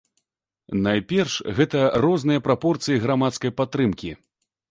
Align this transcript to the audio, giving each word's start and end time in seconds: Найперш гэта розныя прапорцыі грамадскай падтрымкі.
Найперш 0.87 1.33
гэта 1.59 1.83
розныя 2.05 2.43
прапорцыі 2.47 3.01
грамадскай 3.05 3.51
падтрымкі. 3.61 4.11